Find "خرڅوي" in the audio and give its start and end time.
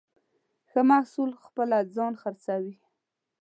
2.21-2.75